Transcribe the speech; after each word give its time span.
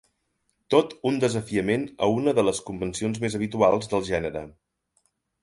Tot 0.75 0.95
un 1.09 1.19
desafiament 1.23 1.83
a 2.07 2.09
una 2.21 2.33
de 2.39 2.47
les 2.47 2.63
convencions 2.71 3.21
més 3.27 3.37
habituals 3.41 3.93
del 3.93 4.09
gènere. 4.11 4.45